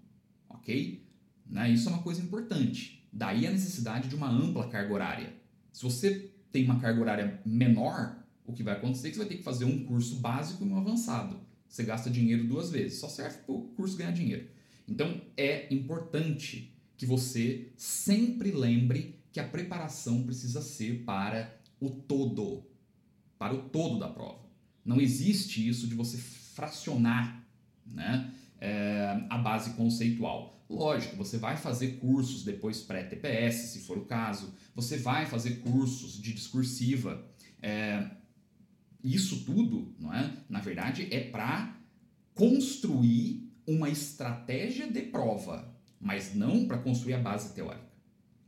ok? 0.48 1.04
Né? 1.46 1.70
Isso 1.70 1.88
é 1.88 1.92
uma 1.92 2.02
coisa 2.02 2.20
importante. 2.22 3.06
Daí 3.12 3.46
a 3.46 3.50
necessidade 3.50 4.08
de 4.08 4.14
uma 4.14 4.28
ampla 4.28 4.68
carga 4.68 4.92
horária. 4.92 5.34
Se 5.72 5.82
você 5.82 6.30
tem 6.50 6.64
uma 6.64 6.80
carga 6.80 7.00
horária 7.00 7.40
menor, 7.44 8.23
o 8.44 8.52
que 8.52 8.62
vai 8.62 8.74
acontecer 8.74 9.08
é 9.08 9.10
que 9.10 9.16
você 9.16 9.22
vai 9.22 9.28
ter 9.28 9.36
que 9.36 9.42
fazer 9.42 9.64
um 9.64 9.84
curso 9.84 10.16
básico 10.16 10.64
e 10.64 10.68
um 10.68 10.76
avançado. 10.76 11.40
Você 11.68 11.82
gasta 11.82 12.10
dinheiro 12.10 12.44
duas 12.44 12.70
vezes, 12.70 13.00
só 13.00 13.08
serve 13.08 13.38
para 13.38 13.54
o 13.54 13.62
curso 13.68 13.96
ganhar 13.96 14.12
dinheiro. 14.12 14.48
Então 14.86 15.20
é 15.36 15.72
importante 15.74 16.72
que 16.96 17.06
você 17.06 17.72
sempre 17.76 18.52
lembre 18.52 19.18
que 19.32 19.40
a 19.40 19.48
preparação 19.48 20.22
precisa 20.22 20.62
ser 20.62 21.02
para 21.04 21.58
o 21.80 21.90
todo, 21.90 22.64
para 23.38 23.54
o 23.54 23.68
todo 23.68 23.98
da 23.98 24.08
prova. 24.08 24.44
Não 24.84 25.00
existe 25.00 25.66
isso 25.66 25.88
de 25.88 25.94
você 25.94 26.18
fracionar 26.18 27.44
né, 27.84 28.32
é, 28.60 29.26
a 29.28 29.38
base 29.38 29.70
conceitual. 29.70 30.54
Lógico, 30.68 31.16
você 31.16 31.38
vai 31.38 31.56
fazer 31.56 31.98
cursos 31.98 32.44
depois 32.44 32.80
pré-TPS, 32.82 33.72
se 33.72 33.80
for 33.80 33.98
o 33.98 34.04
caso, 34.04 34.54
você 34.74 34.96
vai 34.96 35.26
fazer 35.26 35.56
cursos 35.56 36.20
de 36.20 36.32
discursiva. 36.32 37.26
É, 37.60 38.08
isso 39.04 39.44
tudo, 39.44 39.94
não 39.98 40.12
é? 40.12 40.32
Na 40.48 40.60
verdade, 40.60 41.06
é 41.10 41.20
para 41.20 41.76
construir 42.34 43.52
uma 43.66 43.90
estratégia 43.90 44.90
de 44.90 45.02
prova, 45.02 45.72
mas 46.00 46.34
não 46.34 46.66
para 46.66 46.78
construir 46.78 47.14
a 47.14 47.20
base 47.20 47.54
teórica. 47.54 47.84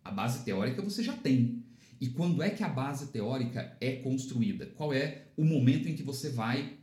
A 0.03 0.11
base 0.11 0.45
teórica 0.45 0.81
você 0.81 1.03
já 1.03 1.13
tem. 1.13 1.63
E 2.01 2.09
quando 2.09 2.43
é 2.43 2.51
que 2.51 2.63
a 2.63 2.69
base 2.69 3.09
teórica 3.09 3.77
é 3.81 3.97
construída? 3.97 4.67
Qual 4.67 4.93
é 4.93 5.27
o 5.37 5.45
momento 5.45 5.89
em 5.89 5.95
que 5.95 6.03
você 6.03 6.31
vai 6.31 6.75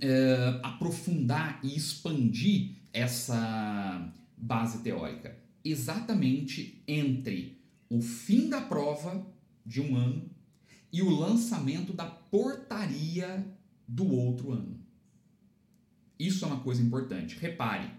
é, 0.00 0.60
aprofundar 0.62 1.60
e 1.62 1.76
expandir 1.76 2.76
essa 2.92 4.12
base 4.36 4.82
teórica? 4.82 5.36
Exatamente 5.64 6.82
entre 6.86 7.60
o 7.88 8.00
fim 8.00 8.48
da 8.48 8.60
prova 8.60 9.26
de 9.64 9.80
um 9.80 9.96
ano 9.96 10.30
e 10.92 11.02
o 11.02 11.10
lançamento 11.10 11.92
da 11.92 12.06
portaria 12.30 13.46
do 13.86 14.06
outro 14.06 14.52
ano. 14.52 14.78
Isso 16.18 16.44
é 16.44 16.48
uma 16.48 16.60
coisa 16.60 16.82
importante. 16.82 17.38
Repare, 17.38 17.90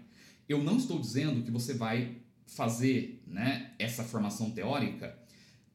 eu 0.48 0.62
não 0.62 0.76
estou 0.76 0.98
dizendo 0.98 1.42
que 1.42 1.50
você 1.50 1.74
vai 1.74 2.18
fazer 2.46 3.22
né, 3.26 3.72
essa 3.78 4.02
formação 4.02 4.50
teórica 4.50 5.16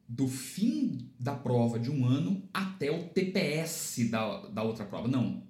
do 0.08 0.28
fim 0.28 1.08
da 1.18 1.34
prova 1.34 1.78
de 1.78 1.90
um 1.90 2.04
ano 2.04 2.42
até 2.52 2.90
o 2.90 3.04
TPS 3.04 4.08
da, 4.10 4.48
da 4.48 4.62
outra 4.62 4.84
prova. 4.84 5.08
Não. 5.08 5.42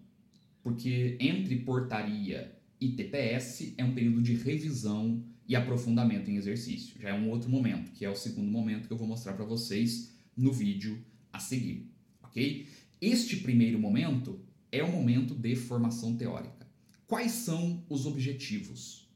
Porque 0.62 1.16
entre 1.20 1.56
portaria 1.56 2.56
e 2.80 2.90
TPS 2.90 3.74
é 3.76 3.84
um 3.84 3.94
período 3.94 4.22
de 4.22 4.34
revisão 4.34 5.24
e 5.46 5.56
aprofundamento 5.56 6.30
em 6.30 6.36
exercício. 6.36 7.00
Já 7.00 7.10
é 7.10 7.14
um 7.14 7.28
outro 7.28 7.50
momento, 7.50 7.92
que 7.92 8.04
é 8.04 8.10
o 8.10 8.14
segundo 8.14 8.50
momento 8.50 8.86
que 8.86 8.92
eu 8.92 8.96
vou 8.96 9.06
mostrar 9.06 9.34
para 9.34 9.44
vocês 9.44 10.12
no 10.36 10.52
vídeo 10.52 11.04
a 11.32 11.38
seguir, 11.38 11.90
ok? 12.22 12.66
Este 13.06 13.36
primeiro 13.36 13.78
momento 13.78 14.40
é 14.72 14.82
o 14.82 14.90
momento 14.90 15.34
de 15.34 15.54
formação 15.54 16.16
teórica. 16.16 16.66
Quais 17.06 17.32
são 17.32 17.84
os 17.86 18.06
objetivos? 18.06 19.06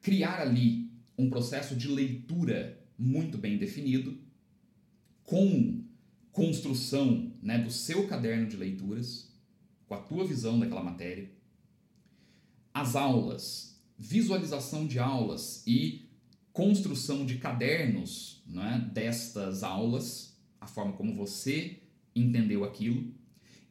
Criar 0.00 0.40
ali 0.40 0.90
um 1.18 1.28
processo 1.28 1.76
de 1.76 1.86
leitura 1.86 2.82
muito 2.98 3.36
bem 3.36 3.58
definido, 3.58 4.18
com 5.22 5.84
construção 6.32 7.30
né, 7.42 7.58
do 7.58 7.70
seu 7.70 8.08
caderno 8.08 8.48
de 8.48 8.56
leituras, 8.56 9.30
com 9.86 9.94
a 9.94 10.00
tua 10.00 10.26
visão 10.26 10.58
daquela 10.58 10.82
matéria. 10.82 11.30
as 12.72 12.96
aulas, 12.96 13.78
visualização 13.98 14.86
de 14.86 14.98
aulas 14.98 15.62
e 15.66 16.08
construção 16.54 17.26
de 17.26 17.36
cadernos 17.36 18.42
né, 18.46 18.90
destas 18.94 19.62
aulas, 19.62 20.38
a 20.58 20.66
forma 20.66 20.94
como 20.94 21.14
você 21.14 21.83
entendeu 22.14 22.64
aquilo, 22.64 23.12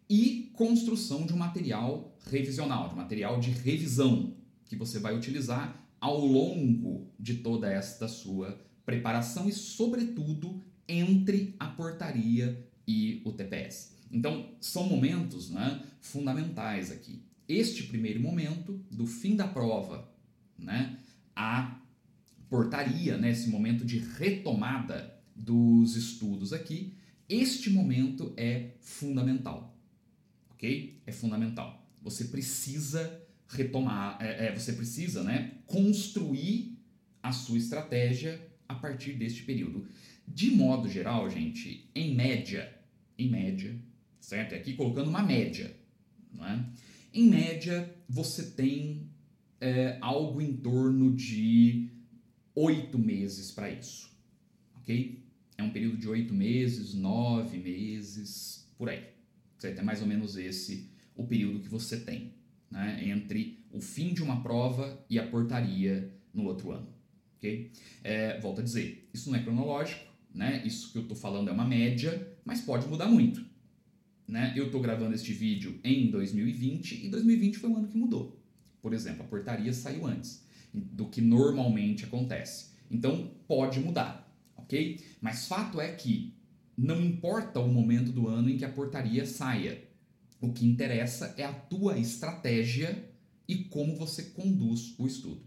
e 0.10 0.52
construção 0.54 1.26
de 1.26 1.34
um 1.34 1.38
material 1.38 2.16
revisional, 2.30 2.90
de 2.90 2.96
material 2.96 3.40
de 3.40 3.52
revisão 3.52 4.36
que 4.66 4.76
você 4.76 5.00
vai 5.00 5.16
utilizar 5.16 5.82
ao 6.00 6.26
longo 6.26 7.08
de 7.20 7.36
toda 7.36 7.72
esta 7.72 8.08
sua 8.08 8.60
preparação 8.86 9.48
e, 9.48 9.54
sobretudo, 9.54 10.62
entre 10.88 11.56
a 11.60 11.68
portaria 11.68 12.68
e 12.88 13.22
o 13.24 13.32
TPS. 13.32 13.94
Então, 14.12 14.50
são 14.60 14.88
momentos 14.88 15.50
né, 15.50 15.82
fundamentais 16.02 16.92
aqui. 16.92 17.24
Este 17.48 17.84
primeiro 17.84 18.20
momento, 18.20 18.80
do 18.92 19.08
fim 19.08 19.36
da 19.36 19.48
prova, 19.48 20.10
né, 20.58 20.98
a 21.36 21.80
portaria, 22.50 23.18
né, 23.18 23.32
esse 23.32 23.50
momento 23.50 23.86
de 23.86 24.00
retomada 24.00 25.14
dos 25.36 25.96
estudos 25.96 26.54
aqui, 26.54 26.94
este 27.30 27.70
momento 27.70 28.34
é 28.38 28.72
fundamental, 28.80 29.78
ok? 30.52 31.02
É 31.06 31.12
fundamental. 31.12 31.88
Você 32.02 32.26
precisa 32.26 33.22
retomar, 33.48 34.18
é, 34.22 34.48
é, 34.48 34.56
você 34.56 34.74
precisa, 34.74 35.24
né, 35.24 35.56
construir 35.66 36.78
a 37.22 37.32
sua 37.32 37.58
estratégia 37.58 38.42
a 38.68 38.76
partir 38.76 39.14
deste 39.14 39.44
período. 39.44 39.88
De 40.28 40.52
modo 40.52 40.90
geral, 40.90 41.30
gente, 41.30 41.90
em 41.96 42.16
média, 42.16 42.74
em 43.18 43.30
média, 43.30 43.80
certo? 44.20 44.56
Aqui 44.56 44.74
colocando 44.74 45.10
uma 45.10 45.22
média, 45.22 45.76
não 46.34 46.46
é? 46.46 46.66
Em 47.14 47.30
média, 47.30 47.94
você 48.10 48.44
tem 48.52 49.08
é, 49.62 49.98
algo 50.02 50.42
em 50.42 50.58
torno 50.58 51.14
de 51.14 51.90
oito 52.56 52.98
meses 52.98 53.52
para 53.52 53.70
isso, 53.70 54.12
ok? 54.76 55.23
É 55.58 55.64
um 55.64 55.70
período 55.70 55.98
de 55.98 56.08
oito 56.08 56.34
meses, 56.34 56.94
nove 56.94 57.58
meses, 57.58 58.68
por 58.78 58.90
aí. 58.90 59.04
Certo? 59.60 59.80
É 59.80 59.84
mais 59.84 60.02
ou 60.02 60.08
menos 60.08 60.36
esse 60.36 60.90
o 61.16 61.26
período 61.26 61.60
que 61.60 61.70
você 61.70 62.00
tem, 62.00 62.34
né? 62.70 63.08
Entre 63.08 63.64
o 63.72 63.80
fim 63.80 64.14
de 64.14 64.24
uma 64.24 64.42
prova 64.42 65.06
e 65.10 65.20
a 65.20 65.28
portaria 65.28 66.12
no 66.34 66.46
outro 66.46 66.72
ano, 66.72 66.88
ok? 67.38 67.72
É, 68.04 68.40
volto 68.40 68.62
a 68.62 68.64
dizer, 68.64 69.10
isso 69.14 69.30
não 69.30 69.38
é 69.38 69.44
cronológico, 69.44 70.12
né? 70.34 70.64
Isso 70.66 70.92
que 70.92 70.98
eu 70.98 71.04
estou 71.04 71.16
falando 71.16 71.50
é 71.50 71.52
uma 71.52 71.66
média, 71.66 72.36
mas 72.44 72.62
pode 72.62 72.88
mudar 72.88 73.08
muito. 73.08 73.46
Né? 74.28 74.54
Eu 74.56 74.68
estou 74.68 74.82
gravando 74.82 75.14
este 75.14 75.34
vídeo 75.34 75.80
em 75.84 76.10
2020 76.10 77.06
e 77.06 77.10
2020 77.10 77.58
foi 77.58 77.70
um 77.70 77.78
ano 77.78 77.88
que 77.88 77.98
mudou. 77.98 78.42
Por 78.82 78.94
exemplo, 78.94 79.24
a 79.24 79.28
portaria 79.28 79.72
saiu 79.74 80.08
antes 80.08 80.46
do 80.74 81.08
que 81.08 81.22
normalmente 81.22 82.06
acontece. 82.06 82.72
Então 82.90 83.32
pode 83.48 83.80
mudar, 83.80 84.33
Mas 85.22 85.48
fato 85.48 85.80
é 85.80 85.92
que 85.92 86.34
não 86.78 87.02
importa 87.02 87.60
o 87.60 87.72
momento 87.72 88.12
do 88.12 88.28
ano 88.28 88.50
em 88.50 88.58
que 88.58 88.66
a 88.66 88.70
portaria 88.70 89.26
saia. 89.26 89.84
O 90.42 90.52
que 90.52 90.66
interessa 90.66 91.34
é 91.38 91.46
a 91.46 91.54
tua 91.54 91.98
estratégia 91.98 93.10
e 93.48 93.56
como 93.66 93.96
você 93.96 94.24
conduz 94.24 94.96
o 94.98 95.06
estudo. 95.06 95.42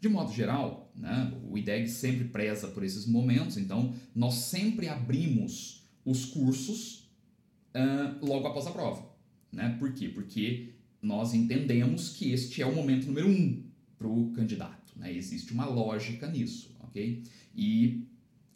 De 0.00 0.08
modo 0.08 0.32
geral, 0.32 0.90
né, 0.96 1.32
o 1.48 1.58
IDEG 1.58 1.86
sempre 1.88 2.24
preza 2.24 2.68
por 2.68 2.82
esses 2.82 3.06
momentos, 3.06 3.58
então 3.58 3.94
nós 4.14 4.34
sempre 4.34 4.88
abrimos 4.88 5.84
os 6.04 6.24
cursos 6.24 7.10
uh, 7.74 8.24
logo 8.24 8.46
após 8.46 8.66
a 8.66 8.70
prova. 8.70 9.10
Né? 9.52 9.76
Por 9.78 9.92
quê? 9.92 10.08
Porque 10.08 10.70
nós 11.02 11.34
entendemos 11.34 12.10
que 12.10 12.32
este 12.32 12.62
é 12.62 12.66
o 12.66 12.74
momento 12.74 13.06
número 13.06 13.28
um 13.28 13.62
para 13.98 14.08
o 14.08 14.30
candidato. 14.32 14.92
Né? 14.96 15.14
Existe 15.14 15.52
uma 15.52 15.66
lógica 15.66 16.26
nisso, 16.30 16.74
ok? 16.80 17.22
E 17.54 18.06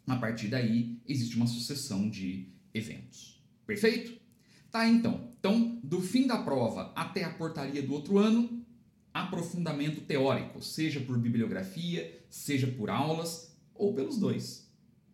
a 0.07 0.15
partir 0.15 0.47
daí 0.47 0.99
existe 1.07 1.35
uma 1.35 1.47
sucessão 1.47 2.09
de 2.09 2.49
eventos. 2.73 3.43
Perfeito? 3.65 4.19
Tá, 4.71 4.87
então. 4.87 5.29
Então, 5.39 5.79
do 5.83 6.01
fim 6.01 6.27
da 6.27 6.37
prova 6.37 6.91
até 6.95 7.23
a 7.23 7.29
portaria 7.29 7.81
do 7.81 7.93
outro 7.93 8.17
ano, 8.17 8.65
aprofundamento 9.13 10.01
teórico, 10.01 10.61
seja 10.61 10.99
por 10.99 11.17
bibliografia, 11.17 12.21
seja 12.29 12.67
por 12.67 12.89
aulas 12.89 13.55
ou 13.73 13.93
pelos 13.93 14.17
dois, 14.17 14.69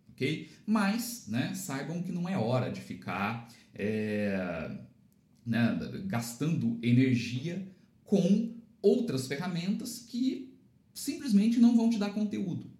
ok? 0.09 0.49
Mas, 0.65 1.27
né, 1.27 1.53
saibam 1.53 2.01
que 2.01 2.11
não 2.11 2.27
é 2.27 2.37
hora 2.37 2.71
de 2.71 2.81
ficar 2.81 3.47
é, 3.75 4.79
né, 5.45 5.77
gastando 6.05 6.79
energia 6.81 7.67
com 8.03 8.55
outras 8.81 9.27
ferramentas 9.27 9.99
que 9.99 10.57
simplesmente 10.93 11.59
não 11.59 11.75
vão 11.75 11.89
te 11.89 11.99
dar 11.99 12.13
conteúdo, 12.13 12.70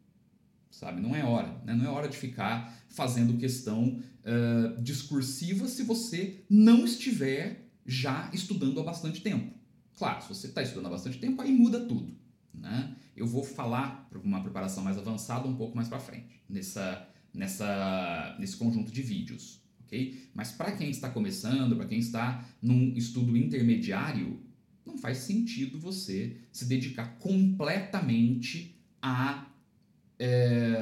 sabe? 0.71 1.01
Não 1.01 1.15
é 1.15 1.23
hora, 1.23 1.61
né? 1.65 1.75
Não 1.75 1.85
é 1.85 1.89
hora 1.89 2.07
de 2.07 2.17
ficar 2.17 2.73
fazendo 2.89 3.37
questão 3.37 3.99
uh, 3.99 4.81
discursiva 4.81 5.67
se 5.67 5.83
você 5.83 6.43
não 6.49 6.85
estiver 6.85 7.69
já 7.85 8.29
estudando 8.33 8.79
há 8.79 8.83
bastante 8.83 9.21
tempo. 9.21 9.53
Claro, 9.97 10.21
se 10.23 10.29
você 10.29 10.47
está 10.47 10.61
estudando 10.61 10.87
há 10.87 10.89
bastante 10.89 11.19
tempo, 11.19 11.41
aí 11.41 11.51
muda 11.51 11.81
tudo. 11.85 12.15
Né? 12.53 12.95
Eu 13.15 13.27
vou 13.27 13.43
falar 13.43 14.07
para 14.09 14.19
uma 14.19 14.41
preparação 14.41 14.83
mais 14.83 14.97
avançada 14.97 15.47
um 15.47 15.55
pouco 15.55 15.75
mais 15.75 15.87
para 15.87 15.99
frente, 15.99 16.41
nessa, 16.49 17.07
nessa, 17.33 18.35
nesse 18.39 18.57
conjunto 18.57 18.91
de 18.91 19.01
vídeos. 19.01 19.61
Okay? 19.85 20.29
Mas 20.33 20.51
para 20.51 20.71
quem 20.71 20.89
está 20.89 21.09
começando, 21.09 21.75
para 21.75 21.85
quem 21.85 21.99
está 21.99 22.45
num 22.61 22.93
estudo 22.95 23.35
intermediário, 23.35 24.39
não 24.85 24.97
faz 24.97 25.19
sentido 25.19 25.79
você 25.79 26.37
se 26.51 26.65
dedicar 26.65 27.17
completamente 27.19 28.75
a 29.01 29.50
é, 30.23 30.75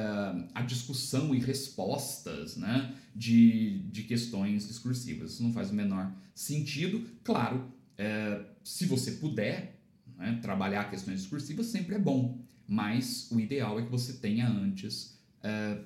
a 0.52 0.60
discussão 0.60 1.34
e 1.34 1.38
respostas 1.38 2.58
né, 2.58 2.94
de, 3.16 3.78
de 3.90 4.02
questões 4.02 4.68
discursivas. 4.68 5.32
Isso 5.32 5.42
não 5.42 5.50
faz 5.50 5.70
o 5.70 5.74
menor 5.74 6.12
sentido. 6.34 7.08
Claro, 7.24 7.72
é, 7.96 8.44
se 8.62 8.84
você 8.84 9.12
puder 9.12 9.80
né, 10.18 10.38
trabalhar 10.42 10.90
questões 10.90 11.20
discursivas, 11.20 11.66
sempre 11.66 11.94
é 11.94 11.98
bom, 11.98 12.38
mas 12.68 13.30
o 13.30 13.40
ideal 13.40 13.80
é 13.80 13.82
que 13.82 13.90
você 13.90 14.12
tenha 14.12 14.46
antes 14.46 15.18
é, 15.42 15.78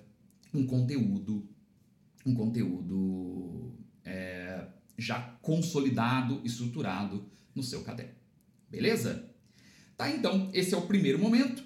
um 0.52 0.66
conteúdo, 0.66 1.48
um 2.26 2.34
conteúdo 2.34 3.72
já 4.96 5.18
consolidado, 5.42 6.40
estruturado 6.44 7.28
no 7.54 7.62
seu 7.62 7.82
caderno. 7.82 8.14
Beleza? 8.70 9.28
Tá, 9.96 10.08
então, 10.08 10.50
esse 10.52 10.72
é 10.72 10.76
o 10.76 10.86
primeiro 10.86 11.18
momento. 11.18 11.64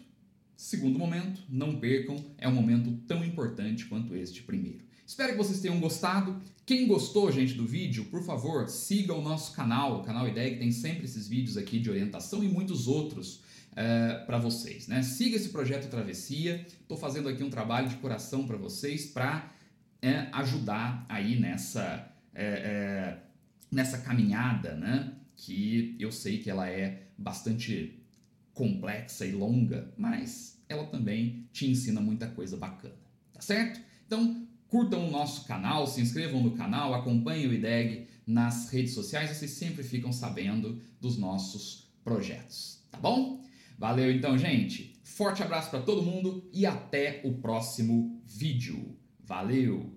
Segundo 0.58 0.98
momento, 0.98 1.40
não 1.48 1.78
percam, 1.78 2.16
é 2.36 2.48
um 2.48 2.52
momento 2.52 2.90
tão 3.06 3.24
importante 3.24 3.84
quanto 3.84 4.16
este 4.16 4.42
primeiro. 4.42 4.80
Espero 5.06 5.30
que 5.30 5.38
vocês 5.38 5.60
tenham 5.60 5.78
gostado. 5.78 6.42
Quem 6.66 6.88
gostou, 6.88 7.30
gente, 7.30 7.54
do 7.54 7.64
vídeo, 7.64 8.06
por 8.06 8.24
favor, 8.24 8.68
siga 8.68 9.14
o 9.14 9.22
nosso 9.22 9.52
canal. 9.52 10.00
O 10.00 10.02
canal 10.02 10.26
IDEG 10.26 10.58
tem 10.58 10.72
sempre 10.72 11.04
esses 11.04 11.28
vídeos 11.28 11.56
aqui 11.56 11.78
de 11.78 11.88
orientação 11.88 12.42
e 12.42 12.48
muitos 12.48 12.88
outros 12.88 13.40
é, 13.76 14.14
para 14.26 14.36
vocês. 14.36 14.88
Né? 14.88 15.00
Siga 15.04 15.36
esse 15.36 15.50
projeto 15.50 15.88
Travessia. 15.88 16.66
Estou 16.82 16.98
fazendo 16.98 17.28
aqui 17.28 17.44
um 17.44 17.50
trabalho 17.50 17.88
de 17.88 17.94
coração 17.94 18.44
para 18.44 18.56
vocês 18.56 19.06
para 19.06 19.48
é, 20.02 20.26
ajudar 20.32 21.06
aí 21.08 21.38
nessa, 21.38 22.12
é, 22.34 23.16
nessa 23.70 23.98
caminhada, 23.98 24.74
né? 24.74 25.12
que 25.36 25.94
eu 26.00 26.10
sei 26.10 26.38
que 26.38 26.50
ela 26.50 26.68
é 26.68 27.04
bastante 27.16 27.97
complexa 28.58 29.24
e 29.24 29.32
longa, 29.32 29.92
mas 29.96 30.60
ela 30.68 30.84
também 30.86 31.48
te 31.52 31.70
ensina 31.70 32.00
muita 32.00 32.26
coisa 32.26 32.56
bacana, 32.56 32.96
tá 33.32 33.40
certo? 33.40 33.80
Então, 34.06 34.48
Curtam 34.68 35.08
o 35.08 35.10
nosso 35.10 35.46
canal, 35.46 35.86
se 35.86 35.98
inscrevam 35.98 36.42
no 36.42 36.50
canal, 36.50 36.92
acompanhem 36.92 37.46
o 37.46 37.54
IDEG 37.54 38.06
nas 38.26 38.68
redes 38.68 38.92
sociais, 38.92 39.30
vocês 39.30 39.52
sempre 39.52 39.82
ficam 39.82 40.12
sabendo 40.12 40.78
dos 41.00 41.16
nossos 41.16 41.90
projetos, 42.04 42.84
tá 42.90 42.98
bom? 42.98 43.42
Valeu 43.78 44.12
então, 44.12 44.36
gente. 44.36 45.00
Forte 45.02 45.42
abraço 45.42 45.70
para 45.70 45.80
todo 45.80 46.02
mundo 46.02 46.46
e 46.52 46.66
até 46.66 47.22
o 47.24 47.32
próximo 47.32 48.20
vídeo. 48.26 48.94
Valeu! 49.24 49.96